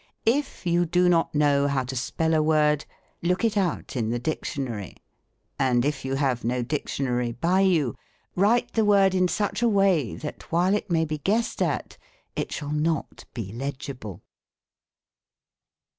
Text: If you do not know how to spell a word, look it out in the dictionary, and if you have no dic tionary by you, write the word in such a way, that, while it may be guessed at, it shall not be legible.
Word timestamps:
If 0.25 0.65
you 0.65 0.87
do 0.87 1.07
not 1.07 1.35
know 1.35 1.67
how 1.67 1.83
to 1.83 1.95
spell 1.95 2.33
a 2.33 2.41
word, 2.41 2.85
look 3.21 3.45
it 3.45 3.55
out 3.55 3.95
in 3.95 4.09
the 4.09 4.17
dictionary, 4.17 4.95
and 5.59 5.85
if 5.85 6.03
you 6.03 6.15
have 6.15 6.43
no 6.43 6.63
dic 6.63 6.87
tionary 6.87 7.39
by 7.39 7.59
you, 7.61 7.93
write 8.35 8.71
the 8.73 8.83
word 8.83 9.13
in 9.13 9.27
such 9.27 9.61
a 9.61 9.69
way, 9.69 10.15
that, 10.15 10.51
while 10.51 10.73
it 10.73 10.89
may 10.89 11.05
be 11.05 11.19
guessed 11.19 11.61
at, 11.61 11.99
it 12.35 12.51
shall 12.51 12.71
not 12.73 13.25
be 13.35 13.53
legible. 13.53 14.23